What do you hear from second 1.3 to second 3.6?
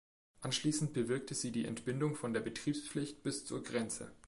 sie die Entbindung von der Betriebspflicht bis